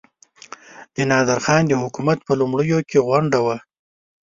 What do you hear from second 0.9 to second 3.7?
د نادرخان د حکومت په لومړیو کې غونډه وه.